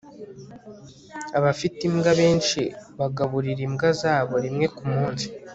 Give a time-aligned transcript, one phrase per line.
[1.37, 2.61] abafite imbwa benshi
[2.99, 5.25] bagaburira imbwa zabo rimwe kumunsi